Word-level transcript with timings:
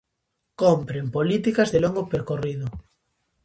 Cómpren 0.61 1.07
políticas 1.15 1.71
de 1.73 1.79
longo 1.79 2.03
percorrido. 2.11 2.65